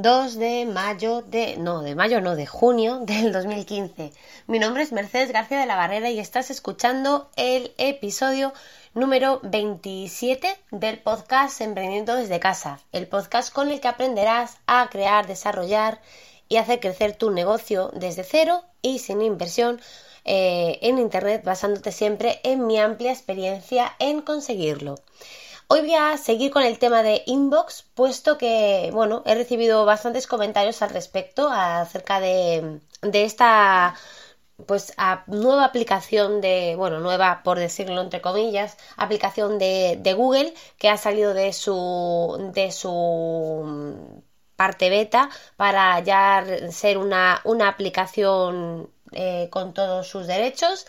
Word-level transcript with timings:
2 0.00 0.36
de 0.36 0.64
mayo 0.64 1.22
de... 1.22 1.56
no, 1.56 1.82
de 1.82 1.96
mayo 1.96 2.20
no, 2.20 2.36
de 2.36 2.46
junio 2.46 3.00
del 3.02 3.32
2015. 3.32 4.12
Mi 4.46 4.60
nombre 4.60 4.84
es 4.84 4.92
Mercedes 4.92 5.32
García 5.32 5.58
de 5.58 5.66
la 5.66 5.74
Barrera 5.74 6.08
y 6.08 6.20
estás 6.20 6.52
escuchando 6.52 7.28
el 7.34 7.74
episodio 7.78 8.52
número 8.94 9.40
27 9.42 10.56
del 10.70 11.00
podcast 11.00 11.60
Emprendimiento 11.60 12.14
desde 12.14 12.38
casa, 12.38 12.78
el 12.92 13.08
podcast 13.08 13.52
con 13.52 13.72
el 13.72 13.80
que 13.80 13.88
aprenderás 13.88 14.58
a 14.68 14.88
crear, 14.88 15.26
desarrollar 15.26 16.00
y 16.48 16.58
hacer 16.58 16.78
crecer 16.78 17.16
tu 17.16 17.32
negocio 17.32 17.90
desde 17.92 18.22
cero 18.22 18.62
y 18.80 19.00
sin 19.00 19.20
inversión 19.20 19.80
eh, 20.24 20.78
en 20.82 20.98
Internet 20.98 21.42
basándote 21.42 21.90
siempre 21.90 22.38
en 22.44 22.68
mi 22.68 22.78
amplia 22.78 23.10
experiencia 23.10 23.96
en 23.98 24.22
conseguirlo. 24.22 24.94
Hoy 25.70 25.80
voy 25.80 25.94
a 25.94 26.16
seguir 26.16 26.50
con 26.50 26.62
el 26.62 26.78
tema 26.78 27.02
de 27.02 27.22
inbox, 27.26 27.82
puesto 27.94 28.38
que, 28.38 28.90
bueno, 28.92 29.22
he 29.26 29.34
recibido 29.34 29.84
bastantes 29.84 30.26
comentarios 30.26 30.80
al 30.80 30.90
respecto 30.90 31.48
acerca 31.50 32.20
de, 32.20 32.80
esta 33.12 33.94
pues 34.66 34.94
nueva 35.26 35.64
aplicación 35.66 36.40
de, 36.40 36.74
bueno, 36.76 37.00
nueva 37.00 37.42
por 37.44 37.58
decirlo 37.58 38.00
entre 38.00 38.22
comillas, 38.22 38.78
aplicación 38.96 39.58
de, 39.58 40.14
Google 40.16 40.54
que 40.78 40.88
ha 40.88 40.96
salido 40.96 41.34
de 41.34 41.52
su, 41.52 42.50
de 42.54 42.72
su 42.72 44.22
parte 44.56 44.88
beta 44.90 45.28
para 45.56 46.00
ya 46.00 46.44
ser 46.70 46.96
una, 46.98 47.40
una 47.44 47.68
aplicación 47.68 48.90
eh, 49.12 49.48
con 49.50 49.74
todos 49.74 50.08
sus 50.08 50.26
derechos. 50.26 50.86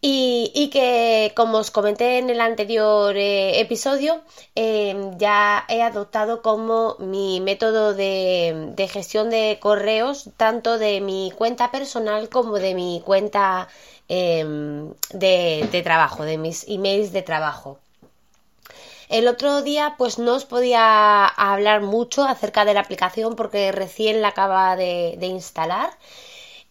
Y, 0.00 0.70
que, 0.72 1.32
como 1.34 1.58
os 1.58 1.72
comenté 1.72 2.18
en 2.18 2.30
el 2.30 2.40
anterior 2.40 3.16
eh, 3.16 3.58
episodio, 3.60 4.22
em, 4.54 5.18
ya 5.18 5.64
he 5.68 5.82
adoptado 5.82 6.40
como 6.40 6.94
mi 7.00 7.40
método 7.40 7.94
de, 7.94 8.88
gestión 8.92 9.28
de 9.30 9.58
correos, 9.60 10.30
tanto 10.36 10.78
de 10.78 11.00
mi 11.00 11.32
cuenta 11.36 11.72
personal 11.72 12.28
como 12.28 12.58
de 12.60 12.74
mi 12.74 13.02
cuenta 13.04 13.68
em, 14.08 14.92
de, 15.12 15.80
trabajo, 15.82 16.22
de 16.24 16.38
mis 16.38 16.68
emails 16.68 17.12
de 17.12 17.22
trabajo. 17.22 17.78
El 19.08 19.26
otro 19.26 19.62
día 19.62 19.94
pues 19.98 20.18
no 20.18 20.34
os 20.34 20.44
podía 20.44 21.26
hablar 21.26 21.80
mucho 21.80 22.24
acerca 22.24 22.64
de 22.64 22.74
la 22.74 22.80
aplicación 22.80 23.34
porque 23.36 23.72
recién 23.72 24.22
la 24.22 24.28
acaba 24.28 24.76
de 24.76 25.16
instalar 25.22 25.90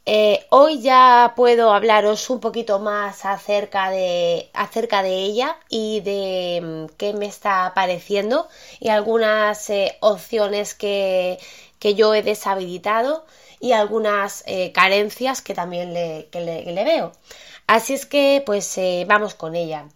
eh, 0.09 0.45
hoy 0.51 0.79
ya 0.79 1.33
puedo 1.35 1.73
hablaros 1.73 2.29
un 2.29 2.39
poquito 2.39 2.79
más 2.79 3.25
acerca 3.25 3.89
de, 3.91 4.49
acerca 4.53 5.03
de 5.03 5.15
ella 5.17 5.57
y 5.67 5.99
de 5.99 6.61
mm, 6.63 6.95
qué 6.95 7.11
me 7.11 7.25
está 7.25 7.73
pareciendo 7.75 8.47
y 8.79 8.87
algunas 8.87 9.69
eh, 9.69 9.97
opciones 9.99 10.75
que, 10.75 11.39
yo 11.81 12.15
he 12.15 12.23
deshabilitado 12.23 13.25
y 13.59 13.73
algunas 13.73 14.43
eh, 14.47 14.71
carencias 14.71 15.41
que 15.41 15.53
también 15.53 15.93
le, 15.93 16.29
le, 16.31 16.83
veo. 16.85 17.11
Así 17.67 17.93
es 17.93 18.05
que 18.05 18.41
pues 18.45 18.79
vamos 19.07 19.35
con 19.35 19.55
ella. 19.55 19.87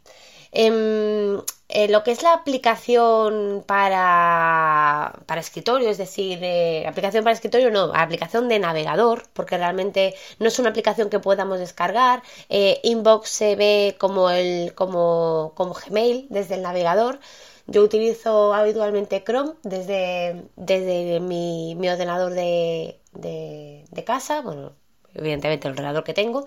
Em, 0.52 1.40
eh, 1.70 1.88
lo 1.88 2.04
que 2.04 2.12
es 2.12 2.22
la 2.24 2.34
aplicación 2.34 3.64
para, 3.66 5.14
para 5.26 5.40
escritorio, 5.40 5.90
es 5.90 5.98
decir, 5.98 6.40
eh, 6.42 6.86
aplicación 6.86 7.24
para 7.24 7.34
escritorio 7.34 7.72
no, 7.72 7.92
aplicación 7.96 8.50
de 8.50 8.60
navegador, 8.60 9.24
porque 9.34 9.58
realmente 9.58 10.14
no 10.40 10.48
es 10.50 10.60
una 10.60 10.70
aplicación 10.70 11.10
que 11.10 11.20
podamos 11.20 11.60
descargar. 11.60 12.24
Eh, 12.50 12.82
Inbox 12.84 13.30
se 13.30 13.56
ve 13.56 13.96
como, 14.00 14.30
el, 14.30 14.74
como, 14.76 15.54
como 15.56 15.74
Gmail 15.74 16.28
desde 16.30 16.56
el 16.56 16.62
navegador. 16.64 17.20
Yo 17.68 17.84
utilizo 17.84 18.54
habitualmente 18.54 19.24
Chrome 19.24 19.54
desde, 19.64 20.44
desde 20.58 21.20
mi, 21.22 21.76
ordenador 21.90 22.34
de, 22.34 23.00
de 23.14 24.04
casa, 24.04 24.42
bueno, 24.42 24.74
evidentemente 25.14 25.68
el 25.68 25.74
ordenador 25.74 26.04
que 26.04 26.14
tengo. 26.14 26.46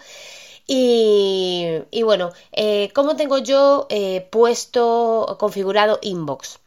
Y, 0.67 2.03
bueno, 2.03 2.33
eh, 2.53 2.91
¿cómo 2.95 3.17
tengo 3.17 3.39
yo 3.39 3.87
eh, 3.91 4.27
puesto, 4.31 5.37
configurado 5.39 5.99
Inbox? 6.03 6.59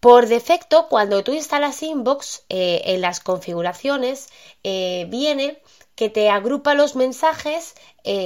Por 0.00 0.26
defecto, 0.26 0.88
cuando 0.88 1.22
tú 1.24 1.32
instalas 1.32 1.82
Inbox 1.82 2.44
eh, 2.48 2.82
en 2.86 3.00
las 3.00 3.20
configuraciones, 3.20 4.28
viene 4.62 5.62
que 5.94 6.10
te 6.10 6.28
agrupa 6.28 6.74
los 6.74 6.96
mensajes 6.96 7.74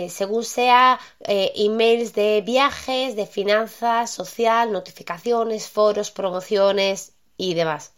según 0.08 0.44
sea 0.44 0.98
emails 1.20 2.14
de 2.14 2.40
viajes, 2.40 3.14
de 3.14 3.26
finanzas, 3.26 4.10
social, 4.10 4.72
notificaciones, 4.72 5.68
foros, 5.68 6.10
promociones 6.10 7.12
y 7.36 7.54
demás. 7.54 7.92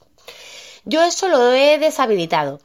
Yo 0.85 1.03
eso 1.03 1.29
lo 1.29 1.53
he 1.53 1.79
deshabilitado. 1.79 2.61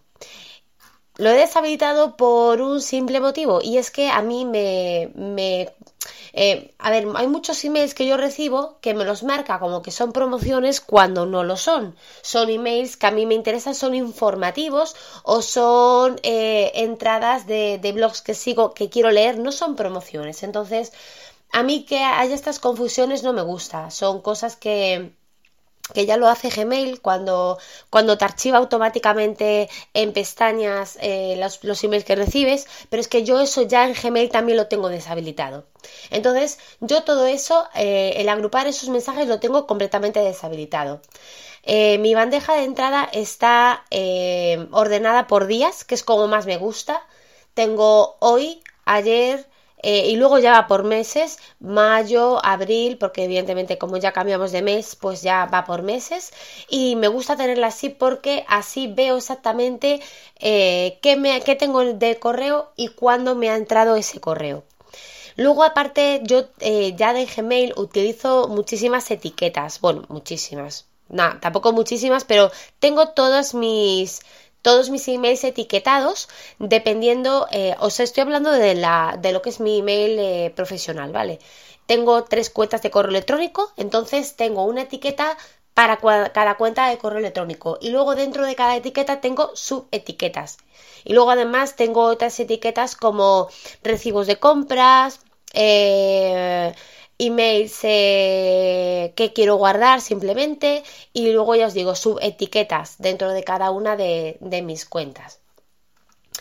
Lo 1.18 1.30
he 1.30 1.34
deshabilitado 1.34 2.16
por 2.16 2.62
un 2.62 2.80
simple 2.82 3.20
motivo 3.20 3.60
y 3.62 3.78
es 3.78 3.92
que 3.92 4.10
a 4.10 4.22
mí 4.22 4.46
me... 4.46 5.12
me 5.16 5.74
eh, 6.34 6.76
a 6.78 6.92
ver, 6.92 7.08
hay 7.16 7.28
muchos 7.28 7.64
emails 7.66 7.96
que 7.96 8.06
yo 8.06 8.18
recibo 8.18 8.78
que 8.82 8.94
me 8.94 9.06
los 9.06 9.24
marca 9.24 9.58
como 9.58 9.82
que 9.82 9.90
son 9.90 10.12
promociones 10.12 10.80
cuando 10.80 11.26
no 11.26 11.44
lo 11.44 11.58
son. 11.58 11.96
Son 12.22 12.50
emails 12.50 12.98
que 12.98 13.08
a 13.08 13.12
mí 13.12 13.26
me 13.26 13.34
interesan, 13.34 13.74
son 13.74 13.96
informativos 13.96 14.96
o 15.24 15.42
son 15.42 16.20
eh, 16.22 16.72
entradas 16.76 17.48
de, 17.48 17.80
de 17.80 17.92
blogs 17.92 18.22
que 18.22 18.36
sigo, 18.36 18.74
que 18.76 18.90
quiero 18.90 19.10
leer, 19.10 19.40
no 19.40 19.52
son 19.52 19.76
promociones. 19.76 20.44
Entonces, 20.44 20.94
a 21.52 21.64
mí 21.64 21.86
que 21.86 22.00
haya 22.00 22.36
estas 22.36 22.60
confusiones 22.60 23.24
no 23.24 23.34
me 23.34 23.42
gusta. 23.42 23.90
Son 23.90 24.22
cosas 24.22 24.56
que 24.56 25.17
que 25.94 26.06
ya 26.06 26.18
lo 26.18 26.28
hace 26.28 26.50
Gmail 26.50 27.02
cuando, 27.02 27.58
cuando 27.90 28.18
te 28.18 28.26
archiva 28.26 28.58
automáticamente 28.58 29.70
en 29.94 30.14
pestañas 30.14 30.98
eh, 31.02 31.36
los, 31.38 31.64
los, 31.64 31.84
emails 31.84 32.06
que 32.06 32.16
recibes, 32.16 32.68
pero 32.90 33.02
es 33.02 33.08
que 33.08 33.24
yo 33.24 33.40
eso 33.40 33.62
ya 33.64 33.88
en 33.88 33.94
Gmail 33.94 34.30
también 34.30 34.58
lo 34.58 34.68
tengo 34.68 34.90
deshabilitado. 34.90 35.66
Entonces, 36.10 36.60
yo 36.80 37.04
todo 37.04 37.28
eso, 37.28 37.68
eh, 37.76 38.14
el 38.18 38.30
agrupar 38.30 38.68
esos 38.68 38.90
mensajes 38.90 39.28
lo 39.28 39.40
tengo 39.40 39.68
completamente 39.68 40.20
deshabilitado. 40.20 41.02
Eh, 41.64 41.98
mi 41.98 42.14
bandeja 42.14 42.56
de 42.56 42.64
entrada 42.64 43.10
está 43.12 43.86
ordenada 44.72 45.28
por 45.28 45.48
días, 45.48 45.84
que 45.84 45.96
es 45.96 46.04
como 46.04 46.28
más 46.28 46.46
me 46.46 46.58
gusta. 46.58 47.06
Tengo 47.54 48.18
hoy, 48.20 48.62
ayer, 48.86 49.48
eh, 49.90 50.10
y 50.10 50.18
luego 50.18 50.38
ya 50.38 50.52
va 50.52 50.68
por 50.68 50.84
meses, 50.84 51.40
mayo, 51.62 52.46
abril, 52.46 52.98
porque 52.98 53.24
evidentemente 53.24 53.78
como 53.78 53.96
ya 53.96 54.12
cambiamos 54.12 54.52
de 54.52 54.62
mes, 54.62 54.98
pues 54.98 55.22
ya 55.22 55.46
va 55.46 55.64
por 55.64 55.82
meses. 55.82 56.34
Y 56.68 56.98
me 56.98 57.08
gusta 57.08 57.38
tenerla 57.38 57.68
así 57.68 57.88
porque 57.88 58.44
así 58.50 58.88
veo 58.88 59.16
exactamente 59.16 60.02
eh, 60.40 61.00
qué, 61.02 61.16
me, 61.16 61.40
qué 61.40 61.56
tengo 61.56 61.86
de 61.86 62.20
correo 62.20 62.74
y 62.76 62.90
cuándo 62.90 63.34
me 63.36 63.50
ha 63.50 63.56
entrado 63.56 63.96
ese 63.96 64.20
correo. 64.20 64.66
Luego, 65.38 65.64
aparte, 65.64 66.20
yo 66.24 66.50
eh, 66.60 66.94
ya 66.98 67.14
de 67.14 67.26
Gmail 67.26 67.74
utilizo 67.78 68.50
muchísimas 68.50 69.10
etiquetas. 69.10 69.80
Bueno, 69.80 70.04
muchísimas. 70.10 70.86
Nada, 71.08 71.40
tampoco 71.40 71.72
muchísimas, 71.72 72.26
pero 72.26 72.52
tengo 72.80 73.08
todas 73.10 73.54
mis 73.54 74.20
todos 74.68 74.90
mis 74.90 75.08
emails 75.08 75.46
etiquetados 75.46 76.28
dependiendo, 76.60 77.48
eh, 77.52 77.74
os 77.80 78.02
estoy 78.02 78.24
hablando 78.24 78.52
de, 78.52 78.76
la, 78.76 79.18
de 79.18 79.32
lo 79.32 79.42
que 79.42 79.50
es 79.50 79.62
mi 79.62 79.80
email 79.80 80.20
eh, 80.20 80.52
profesional, 80.54 81.14
¿vale? 81.14 81.40
Tengo 81.86 82.26
tres 82.26 82.50
cuentas 82.50 82.82
de 82.82 82.92
correo 82.92 83.12
electrónico, 83.12 83.72
entonces 83.78 84.36
tengo 84.36 84.66
una 84.66 84.82
etiqueta 84.82 85.38
para 85.74 86.00
cada 86.34 86.58
cuenta 86.58 86.90
de 86.90 86.98
correo 86.98 87.20
electrónico 87.20 87.78
y 87.80 87.92
luego 87.92 88.14
dentro 88.16 88.46
de 88.46 88.56
cada 88.56 88.76
etiqueta 88.76 89.22
tengo 89.22 89.52
subetiquetas 89.56 90.58
y 91.06 91.14
luego 91.14 91.32
además 91.32 91.78
tengo 91.78 92.02
otras 92.04 92.38
etiquetas 92.38 92.98
como 92.98 93.48
recibos 93.84 94.28
de 94.28 94.36
compras, 94.36 95.22
eh, 95.54 96.74
emails 97.20 97.80
eh, 97.84 99.14
que 99.16 99.34
quiero 99.34 99.56
guardar 99.56 100.02
simplemente 100.02 100.84
y 101.14 101.32
luego 101.32 101.56
ya 101.56 101.68
os 101.68 101.74
digo 101.74 101.96
subetiquetas 101.96 102.98
dentro 103.00 103.32
de 103.32 103.44
cada 103.44 103.72
una 103.72 103.96
de, 103.96 104.38
mis 104.64 104.86
cuentas. 104.86 105.40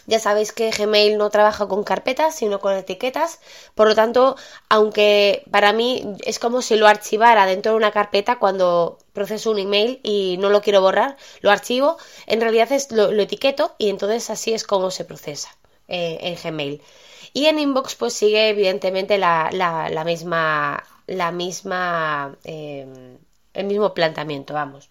Ya 0.06 0.20
sabéis 0.20 0.52
que 0.52 0.70
Gmail 0.70 1.18
no 1.18 1.30
trabaja 1.30 1.66
con 1.66 1.82
carpetas, 1.82 2.36
sino 2.36 2.60
con 2.60 2.74
etiquetas. 2.74 3.40
Por 3.74 3.88
lo 3.88 3.94
tanto, 3.96 4.36
aunque 4.68 5.42
para 5.50 5.72
mí 5.72 6.14
es 6.24 6.38
como 6.38 6.62
si 6.62 6.76
lo 6.76 6.86
archivara 6.86 7.44
dentro 7.46 7.72
de 7.72 7.78
una 7.78 7.90
carpeta 7.90 8.38
cuando 8.38 8.98
proceso 9.12 9.50
un 9.50 9.58
email 9.58 9.98
y 10.04 10.36
no 10.38 10.50
lo 10.50 10.60
quiero 10.60 10.80
borrar, 10.80 11.16
lo 11.40 11.50
archivo, 11.50 11.96
en 12.26 12.40
realidad 12.40 12.70
es, 12.70 12.92
lo, 12.92 13.10
etiqueto 13.10 13.74
y 13.78 13.88
entonces 13.88 14.30
así 14.30 14.52
es 14.52 14.64
como 14.64 14.92
se 14.92 15.04
procesa 15.04 15.50
eh, 15.88 16.18
en 16.22 16.36
Gmail. 16.42 16.82
Y 17.32 17.46
en 17.46 17.58
inbox 17.58 17.94
pues 17.96 18.14
sigue 18.14 18.48
evidentemente 18.48 19.18
la, 19.18 19.50
la, 19.52 20.04
misma, 20.04 20.82
la 21.06 21.32
misma, 21.32 22.36
em, 22.44 23.18
el 23.54 23.66
mismo 23.66 23.94
planteamiento, 23.94 24.54
vamos. 24.54 24.88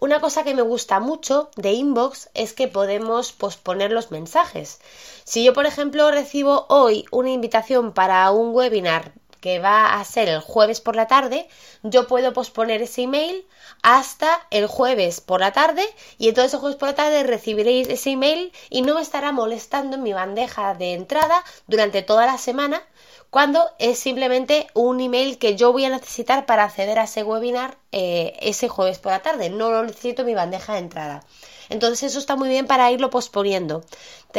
Una 0.00 0.20
cosa 0.20 0.42
que 0.42 0.54
me 0.54 0.62
gusta 0.62 0.98
mucho 0.98 1.50
de 1.54 1.72
inbox 1.72 2.28
es 2.34 2.52
que 2.54 2.66
podemos 2.66 3.32
posponer 3.32 3.92
los 3.92 4.10
mensajes. 4.10 4.80
Si 5.22 5.44
yo, 5.44 5.52
por 5.52 5.64
ejemplo, 5.64 6.10
recibo 6.10 6.66
hoy 6.68 7.04
una 7.12 7.30
invitación 7.30 7.92
para 7.92 8.28
un 8.32 8.52
webinar 8.52 9.12
que 9.42 9.58
va 9.58 9.98
a 9.98 10.04
ser 10.04 10.28
el 10.28 10.40
jueves 10.40 10.80
por 10.80 10.94
la 10.94 11.08
tarde, 11.08 11.48
yo 11.82 12.06
puedo 12.06 12.32
posponer 12.32 12.80
ese 12.80 13.02
email 13.02 13.44
hasta 13.82 14.46
el 14.50 14.68
jueves 14.68 15.20
por 15.20 15.40
la 15.40 15.52
tarde 15.52 15.84
y 16.16 16.28
entonces 16.28 16.54
el 16.54 16.60
jueves 16.60 16.78
por 16.78 16.88
la 16.90 16.94
tarde 16.94 17.24
recibiréis 17.24 17.88
ese 17.88 18.12
email 18.12 18.52
y 18.70 18.82
no 18.82 18.94
me 18.94 19.02
estará 19.02 19.32
molestando 19.32 19.96
en 19.96 20.04
mi 20.04 20.12
bandeja 20.12 20.74
de 20.74 20.94
entrada 20.94 21.42
durante 21.66 22.02
toda 22.02 22.24
la 22.24 22.38
semana 22.38 22.82
cuando 23.30 23.68
es 23.80 23.98
simplemente 23.98 24.68
un 24.74 25.00
email 25.00 25.38
que 25.38 25.56
yo 25.56 25.72
voy 25.72 25.86
a 25.86 25.90
necesitar 25.90 26.46
para 26.46 26.64
acceder 26.64 27.00
a 27.00 27.04
ese 27.04 27.24
webinar 27.24 27.78
eh, 27.90 28.36
ese 28.40 28.68
jueves 28.68 28.98
por 28.98 29.10
la 29.10 29.22
tarde. 29.22 29.50
No 29.50 29.70
lo 29.70 29.82
necesito 29.82 30.22
en 30.22 30.26
mi 30.26 30.34
bandeja 30.34 30.74
de 30.74 30.80
entrada. 30.80 31.24
Entonces 31.72 32.02
eso 32.10 32.18
está 32.18 32.36
muy 32.36 32.48
bien 32.48 32.66
para 32.66 32.90
irlo 32.90 33.10
posponiendo. 33.10 33.84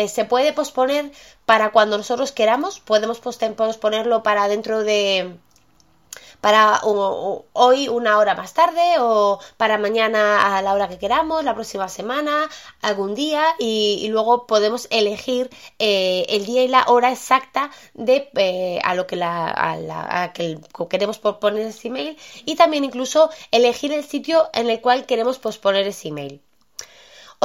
Se 0.07 0.25
puede 0.25 0.53
posponer 0.53 1.11
para 1.45 1.71
cuando 1.71 1.97
nosotros 1.97 2.31
queramos, 2.31 2.79
podemos 2.79 3.19
posponerlo 3.19 4.23
para 4.23 4.47
dentro 4.47 4.83
de 4.83 5.37
para 6.43 6.81
hoy 6.83 7.87
una 7.87 8.17
hora 8.17 8.35
más 8.35 8.53
tarde 8.53 8.81
o 8.99 9.39
para 9.55 9.77
mañana 9.77 10.57
a 10.57 10.61
la 10.61 10.73
hora 10.73 10.89
que 10.89 10.97
queramos, 10.97 11.41
la 11.45 11.55
próxima 11.55 11.87
semana, 11.87 12.49
algún 12.81 13.15
día 13.15 13.45
y, 13.59 14.05
luego 14.09 14.45
podemos 14.45 14.87
elegir 14.91 15.49
eh, 15.79 16.25
el 16.27 16.45
día 16.45 16.63
y 16.63 16.67
la 16.67 16.83
hora 16.87 17.13
exacta 17.13 17.71
de 17.93 18.29
eh, 18.35 18.79
a 18.83 18.93
lo 18.93 19.07
que 19.07 19.17
a 19.23 20.31
que 20.33 20.59
queremos 20.89 21.17
posponer 21.19 21.67
ese 21.67 21.87
email 21.87 22.17
y 22.45 22.55
también 22.55 22.83
incluso 22.83 23.29
elegir 23.51 23.93
el 23.93 24.03
sitio 24.03 24.49
en 24.53 24.69
el 24.69 24.81
cual 24.81 25.05
queremos 25.05 25.39
posponer 25.39 25.87
ese 25.87 26.09
email. 26.09 26.42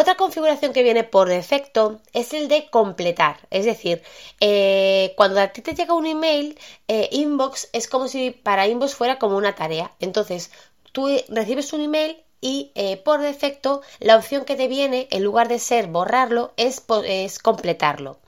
Otra 0.01 0.15
configuración 0.15 0.73
que 0.73 0.85
viene 0.85 1.03
por 1.03 1.29
defecto 1.29 2.01
es 2.13 2.33
el 2.33 2.47
de 2.47 2.71
completar, 2.71 3.49
es 3.51 3.65
decir, 3.65 4.01
eh, 4.41 5.13
cuando 5.17 5.41
a 5.41 5.49
ti 5.49 5.61
te 5.61 5.75
llega 5.75 5.93
un 5.93 6.07
email, 6.07 6.57
eh, 6.87 7.09
inbox 7.11 7.69
es 7.73 7.89
como 7.89 8.07
si 8.07 8.31
para 8.31 8.69
inbox 8.69 8.95
fuera 8.95 9.19
como 9.19 9.37
una 9.37 9.57
tarea. 9.57 9.91
Entonces, 9.99 10.53
tú 10.93 11.09
recibes 11.29 11.73
un 11.73 11.81
email 11.81 12.23
y 12.41 12.71
eh, 12.77 12.99
por 12.99 13.21
defecto 13.23 13.83
la 13.99 14.17
opción 14.17 14.45
que 14.45 14.55
te 14.55 14.69
viene, 14.69 15.09
en 15.11 15.25
lugar 15.25 15.49
de 15.49 15.59
ser 15.59 15.89
borrarlo, 15.89 16.53
es, 16.57 16.81
es 17.05 17.41
completarlo. 17.41 18.21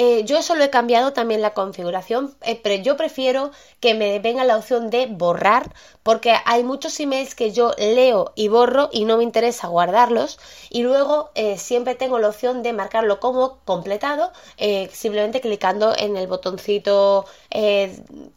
Eh, 0.00 0.22
yo 0.24 0.38
eso 0.38 0.54
lo 0.54 0.62
he 0.62 0.70
cambiado 0.70 1.12
también 1.12 1.42
la 1.42 1.54
configuración, 1.54 2.32
eh, 2.42 2.60
pero 2.62 2.80
yo 2.80 2.96
prefiero 2.96 3.50
que 3.80 3.94
me 3.94 4.20
venga 4.20 4.44
la 4.44 4.56
opción 4.56 4.90
de 4.90 5.06
borrar 5.06 5.74
porque 6.04 6.36
hay 6.44 6.62
muchos 6.62 7.00
emails 7.00 7.34
que 7.34 7.50
yo 7.50 7.72
leo 7.78 8.32
y 8.36 8.46
borro 8.46 8.90
y 8.92 9.04
no 9.06 9.16
me 9.16 9.24
interesa 9.24 9.66
guardarlos 9.66 10.38
y 10.70 10.84
luego 10.84 11.30
eh, 11.34 11.58
siempre 11.58 11.96
tengo 11.96 12.20
la 12.20 12.28
opción 12.28 12.62
de 12.62 12.72
marcarlo 12.72 13.18
como 13.18 13.58
completado 13.64 14.30
simplemente 14.92 15.40
clicando 15.40 15.92
en 15.96 16.16
el 16.16 16.28
botoncito 16.28 17.24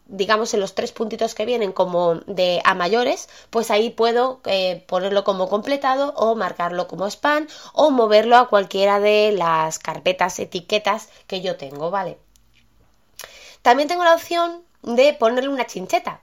digamos 0.06 0.54
en 0.54 0.60
los 0.60 0.74
tres 0.74 0.92
puntitos 0.92 1.34
que 1.34 1.44
vienen 1.44 1.72
como 1.72 2.14
de 2.26 2.62
a 2.64 2.74
mayores 2.74 3.28
pues 3.50 3.70
ahí 3.70 3.90
puedo 3.90 4.40
ponerlo 4.86 5.22
como 5.22 5.48
completado 5.48 6.14
o 6.16 6.34
marcarlo 6.34 6.88
como 6.88 7.06
spam 7.06 7.46
o 7.74 7.90
moverlo 7.90 8.36
a 8.36 8.48
cualquiera 8.48 9.00
de 9.00 9.32
las 9.36 9.78
carpetas 9.78 10.38
etiquetas 10.38 11.10
que 11.26 11.42
yo 11.42 11.56
tengo, 11.56 11.90
¿vale? 11.90 12.18
También 13.60 13.88
tengo 13.88 14.04
la 14.04 14.14
opción 14.14 14.64
de 14.82 15.14
ponerle 15.14 15.50
una 15.50 15.66
chincheta. 15.66 16.20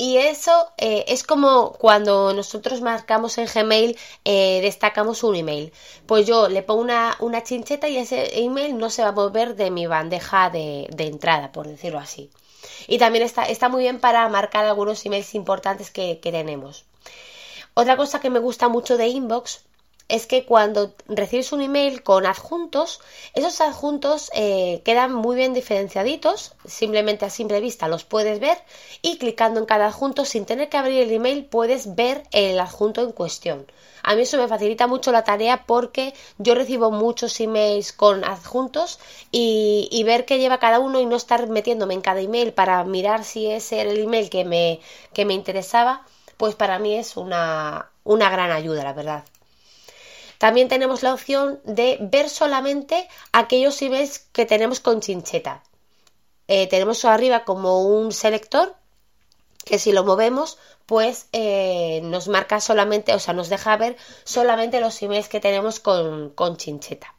Y 0.00 0.18
eso 0.18 0.52
eh, 0.76 1.06
es 1.08 1.24
como 1.24 1.72
cuando 1.72 2.32
nosotros 2.32 2.82
marcamos 2.82 3.36
en 3.36 3.48
Gmail, 3.52 3.98
eh, 4.24 4.60
destacamos 4.62 5.24
un 5.24 5.34
email. 5.34 5.72
Pues 6.06 6.24
yo 6.24 6.48
le 6.48 6.62
pongo 6.62 6.82
una, 6.82 7.16
una, 7.18 7.42
chincheta 7.42 7.88
y 7.88 7.96
ese 7.96 8.38
email 8.38 8.78
no 8.78 8.90
se 8.90 9.02
va 9.02 9.08
a 9.08 9.12
mover 9.12 9.56
de 9.56 9.72
mi 9.72 9.88
bandeja 9.88 10.50
de, 10.50 10.86
entrada, 10.98 11.50
por 11.50 11.66
decirlo 11.66 11.98
así. 11.98 12.30
Y 12.86 12.98
también 12.98 13.24
está, 13.24 13.42
está, 13.46 13.68
muy 13.68 13.82
bien 13.82 13.98
para 13.98 14.28
marcar 14.28 14.66
algunos 14.66 15.04
emails 15.04 15.34
importantes 15.34 15.90
que, 15.90 16.20
que 16.20 16.30
tenemos. 16.30 16.84
Otra 17.74 17.96
cosa 17.96 18.20
que 18.20 18.30
me 18.30 18.38
gusta 18.38 18.68
mucho 18.68 18.96
de 18.98 19.08
Inbox 19.08 19.64
es 20.08 20.26
que 20.26 20.46
cuando 20.46 20.94
recibes 21.06 21.52
un 21.52 21.60
email 21.60 22.02
con 22.02 22.24
adjuntos, 22.24 23.00
esos 23.34 23.60
adjuntos 23.60 24.30
eh, 24.34 24.80
quedan 24.84 25.12
muy 25.12 25.36
bien 25.36 25.52
diferenciaditos, 25.52 26.54
simplemente 26.66 27.26
a 27.26 27.30
simple 27.30 27.60
vista 27.60 27.88
los 27.88 28.04
puedes 28.04 28.40
ver 28.40 28.56
y 29.02 29.18
clicando 29.18 29.60
en 29.60 29.66
cada 29.66 29.86
adjunto 29.86 30.24
sin 30.24 30.46
tener 30.46 30.70
que 30.70 30.78
abrir 30.78 31.02
el 31.02 31.12
email 31.12 31.44
puedes 31.44 31.94
ver 31.94 32.22
el 32.32 32.58
adjunto 32.58 33.02
en 33.02 33.12
cuestión. 33.12 33.66
A 34.02 34.14
mí 34.14 34.22
eso 34.22 34.38
me 34.38 34.48
facilita 34.48 34.86
mucho 34.86 35.12
la 35.12 35.24
tarea 35.24 35.66
porque 35.66 36.14
yo 36.38 36.54
recibo 36.54 36.90
muchos 36.90 37.38
emails 37.40 37.92
con 37.92 38.24
adjuntos 38.24 38.98
y, 39.30 40.02
ver 40.06 40.24
qué 40.24 40.38
lleva 40.38 40.58
cada 40.58 40.78
uno 40.78 41.00
y 41.00 41.06
no 41.06 41.16
estar 41.16 41.46
metiéndome 41.48 41.92
en 41.92 42.00
cada 42.00 42.20
email 42.22 42.54
para 42.54 42.82
mirar 42.84 43.24
si 43.24 43.50
ese 43.50 43.80
era 43.82 43.90
el 43.90 43.98
email 43.98 44.30
que 44.30 44.46
me, 44.46 44.80
que 45.12 45.26
me 45.26 45.34
interesaba, 45.34 46.06
pues 46.38 46.54
para 46.54 46.78
mí 46.78 46.94
es 46.94 47.18
una, 47.18 47.90
una 48.04 48.30
gran 48.30 48.50
ayuda, 48.50 48.84
la 48.84 48.94
verdad. 48.94 49.24
También 50.38 50.68
tenemos 50.68 51.02
la 51.02 51.12
opción 51.12 51.60
de 51.64 51.98
ver 52.00 52.30
solamente 52.30 53.08
aquellos 53.32 53.82
emails 53.82 54.20
que 54.32 54.46
tenemos 54.46 54.80
con 54.80 55.00
chincheta. 55.00 55.62
Eh, 56.46 56.66
tenemos 56.68 57.04
arriba 57.04 57.44
como 57.44 57.82
un 57.82 58.12
selector 58.12 58.74
que 59.64 59.78
si 59.78 59.92
lo 59.92 60.04
movemos 60.04 60.58
pues 60.86 61.28
eh, 61.32 62.00
nos 62.04 62.28
marca 62.28 62.60
solamente, 62.60 63.12
o 63.12 63.18
sea, 63.18 63.34
nos 63.34 63.50
deja 63.50 63.76
ver 63.76 63.98
solamente 64.24 64.80
los 64.80 65.02
emails 65.02 65.28
que 65.28 65.40
tenemos 65.40 65.80
con, 65.80 66.56
chincheta. 66.56 67.14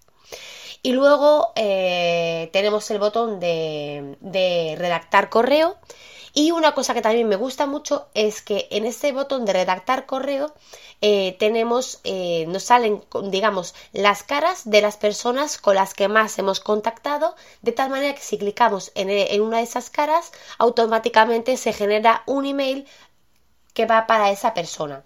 Y 0.82 0.94
luego 0.94 1.52
eh, 1.56 2.50
tenemos 2.52 2.90
el 2.90 2.98
botón 2.98 3.40
de, 3.40 4.18
de 4.22 4.76
redactar 4.76 5.30
correo 5.30 5.78
y 6.34 6.52
una 6.52 6.74
cosa 6.74 6.94
que 6.94 7.02
también 7.02 7.28
me 7.28 7.36
gusta 7.36 7.66
mucho 7.66 8.08
es 8.14 8.42
que 8.42 8.68
en 8.72 8.86
este 8.86 9.12
botón 9.12 9.46
de 9.46 9.54
redactar 9.54 10.06
correo 10.06 10.54
eh, 11.02 11.36
tenemos, 11.40 12.00
eh, 12.04 12.46
nos 12.48 12.64
salen, 12.64 13.04
digamos, 13.30 13.74
las 13.94 14.24
caras 14.24 14.70
de 14.70 14.82
las 14.82 14.98
personas 14.98 15.58
con 15.58 15.76
las 15.76 15.94
que 15.94 16.08
más 16.08 16.38
hemos 16.40 16.60
contactado, 16.60 17.36
de 17.62 17.72
tal 17.72 17.90
manera 17.90 18.14
que 18.16 18.22
si 18.22 18.38
clicamos 18.38 18.92
en, 18.96 19.10
en 19.10 19.42
una 19.42 19.58
de 19.58 19.64
esas 19.64 19.90
caras, 19.90 20.32
automáticamente 20.58 21.58
se 21.58 21.74
genera 21.74 22.24
un 22.26 22.46
email 22.46 22.88
que 23.74 23.86
va 23.86 24.08
para 24.08 24.32
esa 24.32 24.54
persona. 24.54 25.04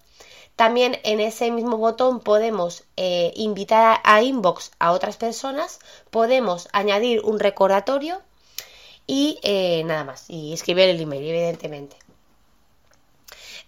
También 0.55 0.99
en 1.03 1.19
ese 1.19 1.49
mismo 1.49 1.77
botón 1.77 2.19
podemos 2.19 2.83
eh, 2.95 3.33
invitar 3.35 3.99
a 4.03 4.21
inbox 4.21 4.71
a 4.77 4.91
otras 4.91 5.17
personas, 5.17 5.79
podemos 6.11 6.69
añadir 6.73 7.21
un 7.23 7.39
recordatorio 7.39 8.21
y 9.07 9.39
eh, 9.43 9.83
nada 9.85 10.03
más, 10.03 10.29
y 10.29 10.53
escribir 10.53 10.85
el 10.85 11.01
email, 11.01 11.27
evidentemente. 11.27 11.97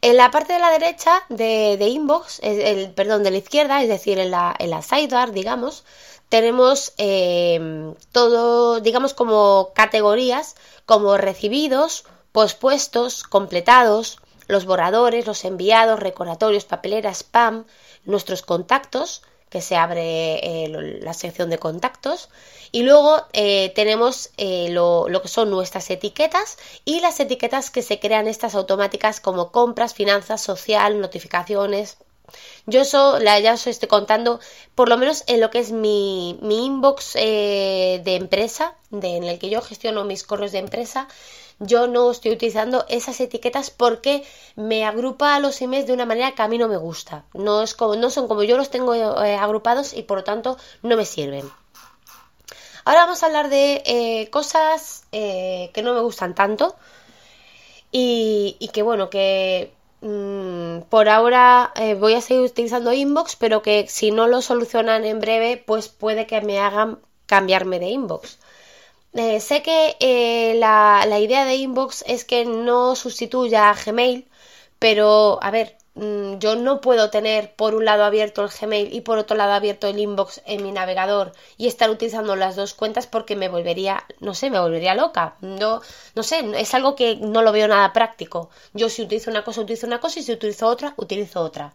En 0.02 0.18
la 0.18 0.30
parte 0.30 0.54
de 0.54 0.60
la 0.60 0.72
derecha 0.72 1.24
de, 1.30 1.78
inbox, 1.88 2.40
el, 2.44 2.92
perdón, 2.92 3.24
de 3.24 3.32
la 3.32 3.38
izquierda, 3.38 3.82
es 3.82 3.90
decir, 3.90 4.20
en 4.20 4.32
la, 4.32 4.56
en 4.60 4.70
la 4.70 4.82
sidebar, 4.82 5.31
digamos, 5.31 5.83
tenemos 6.30 6.94
eh, 6.98 7.94
todo, 8.12 8.80
digamos, 8.81 9.14
como 9.14 9.71
categorías, 9.74 10.56
como 10.86 11.18
recibidos, 11.18 12.06
pospuestos, 12.31 13.24
completados, 13.24 14.19
los 14.48 14.66
borradores, 14.66 15.26
los 15.26 15.45
enviados, 15.45 16.00
recordatorios, 16.00 16.66
papelera, 16.66 17.14
spam, 17.14 17.66
nuestros 18.04 18.42
contactos, 18.42 19.21
que 19.56 19.62
se 19.62 19.78
abre 19.78 20.66
eh, 20.66 21.00
la 21.02 21.14
sección 21.14 21.50
de 21.50 21.57
contactos 21.57 22.28
y 22.74 22.83
luego 22.83 23.24
eh, 23.31 23.71
tenemos 23.74 24.31
eh, 24.35 24.68
lo, 24.69 25.07
que 25.21 25.30
son 25.30 25.50
nuestras 25.50 25.90
etiquetas 25.90 26.57
y 26.83 27.00
las 27.00 27.21
etiquetas 27.21 27.71
que 27.71 27.81
se 27.81 27.97
crean 27.97 28.28
estas 28.28 28.54
automáticas 28.54 29.21
como 29.21 29.54
compras, 29.54 29.94
finanzas, 29.94 30.42
social, 30.42 31.00
notificaciones. 31.00 32.00
Yo 32.66 32.81
eso 32.81 33.18
ya 33.21 33.54
os 33.54 33.66
estoy 33.66 33.88
contando, 33.88 34.42
por 34.74 34.90
lo 34.90 34.97
menos 34.97 35.24
en 35.28 35.40
lo 35.40 35.52
que 35.52 35.59
es 35.59 35.71
mi, 35.71 36.38
mi 36.42 36.66
inbox 36.66 37.14
de 37.14 38.02
empresa, 38.06 38.76
de, 38.90 39.16
en 39.16 39.24
el 39.24 39.40
que 39.40 39.50
yo 39.50 39.62
gestiono 39.62 40.04
mis 40.04 40.26
correos 40.26 40.52
de 40.52 40.59
empresa, 40.59 41.07
yo 41.59 41.88
no 41.88 42.12
estoy 42.12 42.31
utilizando 42.31 42.85
esas 42.90 43.19
etiquetas 43.19 43.69
porque 43.69 44.24
me 44.56 44.85
agrupa 44.85 45.35
a 45.35 45.40
los 45.40 45.62
emails 45.62 45.88
de 45.88 45.94
una 45.94 46.06
manera 46.06 46.33
que 46.33 46.42
a 46.42 46.47
mí 46.47 46.57
no 46.57 46.68
me 46.68 46.78
gusta. 46.78 47.26
No, 47.33 47.62
es 47.62 47.74
como, 47.74 47.95
no 47.95 48.09
son 48.09 48.28
como 48.28 48.44
yo 48.44 48.57
los 48.57 48.69
tengo 48.69 48.94
eh, 48.94 49.35
agrupados 49.35 49.94
y 49.94 50.04
por 50.04 50.19
lo 50.19 50.24
tanto 50.24 50.57
no 50.81 50.97
me 50.97 51.06
sirven. 51.06 51.50
Ahora 52.83 53.06
vamos 53.06 53.24
a 53.24 53.28
hablar 53.28 53.50
de 53.50 53.81
eh, 53.85 54.30
cosas 54.30 55.06
eh, 55.12 55.71
que 55.74 55.81
no 55.81 55.94
me 55.94 56.02
gustan 56.02 56.35
tanto 56.35 56.76
y, 57.92 58.69
que 58.74 58.81
bueno, 58.83 59.09
que 59.09 59.74
mm, 60.02 60.81
por 60.90 61.07
ahora 61.07 61.74
voy 61.97 62.14
a 62.14 62.21
seguir 62.21 62.44
utilizando 62.44 62.92
inbox, 62.92 63.38
pero 63.38 63.62
que 63.62 63.88
si 63.88 64.12
no 64.12 64.28
lo 64.28 64.42
solucionan 64.42 65.06
en 65.06 65.21
breve, 65.21 65.64
pues 65.66 65.88
puede 65.88 66.28
que 66.28 66.42
me 66.42 66.59
hagan 66.59 67.00
cambiarme 67.26 67.80
de 67.80 67.88
inbox. 67.88 68.38
Eh, 69.16 69.40
sé 69.40 69.62
que 69.64 69.95
eh, 70.00 70.56
la, 70.60 71.19
idea 71.19 71.45
de 71.45 71.56
Inbox 71.56 72.04
es 72.07 72.26
que 72.26 72.44
no 72.45 72.95
sustituya 72.95 73.69
a 73.69 73.74
Gmail, 73.74 74.28
pero 74.78 75.40
a 75.42 75.52
ver, 75.52 75.78
mm, 75.95 76.38
yo 76.40 76.56
no 76.57 76.81
puedo 76.81 77.10
tener 77.10 77.56
por 77.56 77.76
un 77.76 77.86
lado 77.86 78.04
abierto 78.04 78.44
el 78.44 78.50
Gmail 78.50 78.94
y 78.94 79.02
por 79.02 79.18
otro 79.18 79.38
lado 79.38 79.54
abierto 79.54 79.88
el 79.88 80.00
inbox 80.00 80.42
en 80.45 80.64
mi 80.64 80.72
navegador 80.74 81.31
y 81.57 81.68
estar 81.68 81.90
utilizando 81.90 82.36
las 82.36 82.56
dos 82.57 82.74
cuentas 82.74 83.07
porque 83.07 83.36
me 83.38 83.48
volvería, 83.50 84.04
no 84.19 84.34
sé, 84.36 84.50
me 84.50 84.60
volvería 84.60 84.95
loca. 84.95 85.36
No, 85.42 85.81
no 86.16 86.24
sé, 86.24 86.40
es 86.60 86.74
algo 86.74 86.95
que 86.95 87.16
no 87.16 87.42
lo 87.42 87.52
veo 87.54 87.68
nada 87.69 87.94
práctico. 87.94 88.50
Yo 88.74 88.90
si 88.90 89.04
utilizo 89.04 89.31
una 89.31 89.44
cosa, 89.45 89.62
utilizo 89.62 89.88
una 89.88 90.02
cosa 90.02 90.19
y 90.19 90.24
si 90.24 90.34
utilizo 90.34 90.68
otra, 90.68 90.94
utilizo 90.98 91.42
otra. 91.42 91.74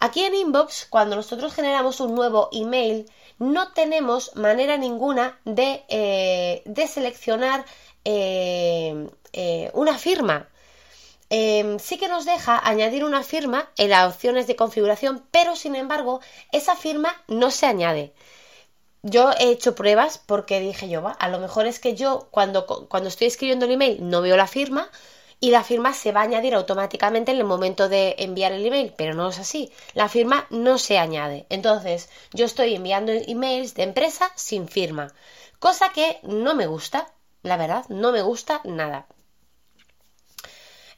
Aquí 0.00 0.24
en 0.24 0.34
Inbox, 0.34 0.86
cuando 0.88 1.16
nosotros 1.16 1.52
generamos 1.54 2.00
un 2.00 2.14
nuevo 2.14 2.48
email, 2.52 3.10
no 3.38 3.72
tenemos 3.72 4.34
manera 4.36 4.76
ninguna 4.76 5.40
de, 5.44 5.84
eh, 5.88 6.86
seleccionar 6.88 7.64
eh, 8.04 9.08
eh, 9.32 9.70
una 9.74 9.98
firma. 9.98 10.48
Em, 11.30 11.78
sí 11.78 11.98
que 11.98 12.08
nos 12.08 12.24
deja 12.24 12.58
añadir 12.66 13.04
una 13.04 13.22
firma 13.22 13.70
en 13.76 13.90
las 13.90 14.14
opciones 14.14 14.46
de 14.46 14.56
configuración, 14.56 15.24
pero 15.30 15.56
sin 15.56 15.74
embargo, 15.76 16.20
esa 16.52 16.74
firma 16.76 17.10
no 17.26 17.50
se 17.50 17.66
añade. 17.66 18.12
Yo 19.02 19.32
he 19.38 19.50
hecho 19.50 19.74
pruebas 19.74 20.18
porque 20.18 20.60
dije 20.60 20.88
yo, 20.88 21.02
a 21.18 21.28
lo 21.28 21.38
mejor 21.38 21.66
es 21.66 21.80
que 21.80 21.94
yo 21.94 22.28
cuando, 22.30 22.66
cuando 22.88 23.08
estoy 23.08 23.26
escribiendo 23.26 23.66
el 23.66 23.72
email 23.72 24.08
no 24.08 24.22
veo 24.22 24.36
la 24.36 24.46
firma, 24.46 24.90
y 25.40 25.50
la 25.50 25.62
firma 25.62 25.92
se 25.94 26.12
va 26.12 26.20
a 26.20 26.24
añadir 26.24 26.54
automáticamente 26.54 27.30
en 27.30 27.38
el 27.38 27.44
momento 27.44 27.88
de 27.88 28.16
enviar 28.18 28.52
el 28.52 28.66
email, 28.66 28.92
pero 28.96 29.14
no 29.14 29.28
es 29.28 29.38
así. 29.38 29.70
La 29.94 30.08
firma 30.08 30.46
no 30.50 30.78
se 30.78 30.98
añade. 30.98 31.46
Entonces, 31.48 32.08
yo 32.32 32.44
estoy 32.44 32.74
enviando 32.74 33.12
emails 33.12 33.74
de 33.74 33.84
empresa 33.84 34.30
sin 34.34 34.68
firma, 34.68 35.12
cosa 35.60 35.90
que 35.90 36.18
no 36.22 36.54
me 36.54 36.66
gusta, 36.66 37.12
la 37.42 37.56
verdad, 37.56 37.84
no 37.88 38.12
me 38.12 38.22
gusta 38.22 38.60
nada. 38.64 39.06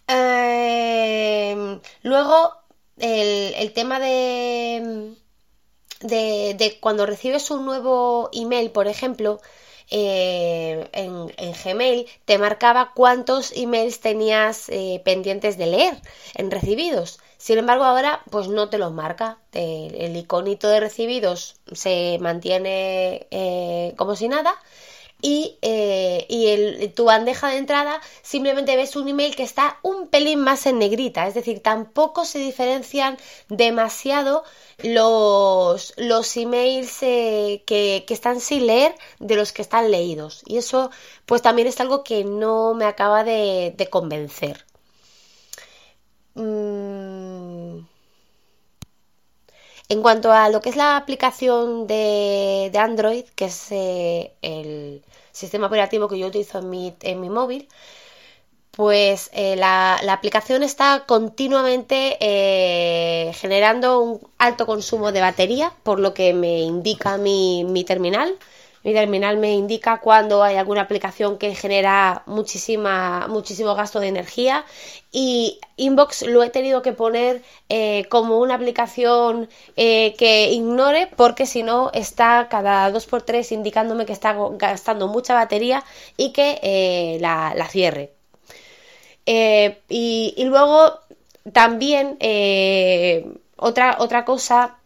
Em, 0.07 1.81
luego, 2.03 2.53
el, 2.99 3.73
tema 3.75 4.01
de, 4.01 5.15
de, 6.01 6.55
de 6.59 6.79
cuando 6.81 7.07
recibes 7.07 7.51
un 7.51 7.65
nuevo 7.65 8.31
email, 8.33 8.71
por 8.71 8.89
ejemplo, 8.89 9.41
eh, 9.91 10.89
en, 10.93 11.29
Gmail 11.65 12.07
te 12.25 12.39
marcaba 12.39 12.93
cuántos 12.95 13.53
emails 13.57 14.01
tenías 14.01 14.69
eh, 14.69 15.03
pendientes 15.05 15.59
de 15.59 15.67
leer 15.67 15.95
en 16.35 16.51
recibidos. 16.51 17.19
Sin 17.39 17.59
embargo, 17.59 17.85
ahora 17.85 18.23
pues 18.31 18.49
no 18.49 18.69
te 18.69 18.79
los 18.79 18.93
marca. 18.93 19.39
el 19.53 20.17
iconito 20.17 20.69
de 20.69 20.81
recibidos 20.81 21.57
se 21.73 22.19
mantiene 22.21 23.27
eh, 23.31 23.95
como 23.97 24.15
si 24.17 24.29
nada 24.29 24.55
y, 25.23 25.59
eh, 25.63 26.27
y 26.29 26.89
tu 26.89 27.05
bandeja 27.05 27.49
de 27.49 27.59
entrada 27.59 28.01
simplemente 28.23 28.77
ves 28.77 28.97
un 28.97 29.09
email 29.09 29.35
que 29.37 29.43
está 29.43 29.79
un 29.83 30.09
pelín 30.09 30.41
más 30.41 30.67
en 30.67 30.79
negrita, 30.79 31.27
es 31.27 31.35
decir, 31.35 31.61
tampoco 31.61 32.25
se 32.25 32.39
diferencian 32.39 33.19
demasiado 33.49 34.45
los, 34.83 35.95
los 35.97 36.37
emails 36.37 37.03
eh, 37.03 37.63
que, 37.67 38.05
que, 38.07 38.15
están 38.15 38.41
sin 38.41 38.67
leer 38.67 38.95
de 39.19 39.37
los 39.37 39.53
que 39.53 39.63
están 39.63 39.91
leídos. 39.91 40.43
Y 40.47 40.57
eso 40.57 40.91
pues 41.27 41.43
también 41.43 41.69
es 41.69 41.81
algo 41.81 42.05
que 42.05 42.25
no 42.25 42.75
me 42.75 42.85
acaba 42.85 43.25
de, 43.25 43.75
de 43.77 43.87
convencer. 43.89 44.65
Mm. 46.35 47.90
En 49.91 50.03
cuanto 50.03 50.31
a 50.33 50.49
lo 50.51 50.61
que 50.61 50.71
es 50.71 50.77
la 50.77 50.97
aplicación 50.97 51.89
de, 51.89 52.71
Android, 52.79 53.25
que 53.35 53.47
es 53.47 53.73
eh, 53.73 54.33
el 54.41 55.05
sistema 55.33 55.67
operativo 55.67 56.09
que 56.09 56.17
yo 56.19 56.29
utilizo 56.29 56.61
en 56.61 57.21
mi, 57.21 57.29
móvil, 57.29 57.69
pues 58.71 59.31
eh, 59.33 59.57
la, 59.57 59.97
aplicación 60.13 60.63
está 60.63 61.05
continuamente 61.07 62.17
eh, 62.21 63.33
generando 63.35 64.01
un 64.01 64.21
alto 64.39 64.65
consumo 64.65 65.11
de 65.11 65.23
batería, 65.23 65.73
por 65.83 65.99
lo 65.99 66.15
que 66.15 66.35
me 66.35 66.61
indica 66.61 67.19
mi 67.19 67.85
terminal. 67.85 68.39
Mi 68.83 68.95
terminal 68.95 69.37
me 69.37 69.53
indica 69.53 69.99
cuando 70.01 70.43
hay 70.43 70.57
alguna 70.57 70.81
aplicación 70.83 71.37
que 71.37 71.55
genera 71.55 72.23
muchísima, 72.25 73.27
muchísimo 73.29 73.75
gasto 73.75 74.01
de 74.01 74.09
energía 74.09 74.65
y 75.13 75.61
Inbox 75.77 76.23
lo 76.23 76.43
he 76.43 76.49
tenido 76.49 76.81
que 76.81 76.95
poner 76.95 77.43
eh, 77.69 78.07
como 78.09 78.39
una 78.39 78.55
aplicación 78.55 79.51
eh, 79.77 80.15
que 80.17 80.51
ignore 80.53 81.09
porque 81.15 81.45
si 81.45 81.63
no 81.63 81.91
está 81.93 82.49
cada 82.51 82.91
2x3 82.91 83.53
indicándome 83.53 84.07
que 84.07 84.15
está 84.15 84.35
gastando 84.53 85.09
mucha 85.09 85.35
batería 85.35 85.85
y 86.17 86.33
que 86.33 86.59
eh, 86.63 87.19
la, 87.21 87.67
cierre. 87.69 88.13
Y, 89.27 90.35
y, 90.37 90.45
luego 90.45 90.99
también 91.53 92.19
otra, 93.57 93.97
otra 94.01 94.25
cosa 94.25 94.80